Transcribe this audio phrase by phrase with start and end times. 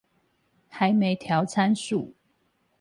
[0.69, 2.15] 還沒調參數